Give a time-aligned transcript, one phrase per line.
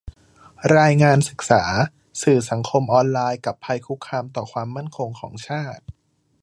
[0.77, 1.63] รายงานศึกษา
[2.21, 5.83] "สื่อสังคมออนไลน์กับภัยคุกคามต่อความมั่นคงของชาติ"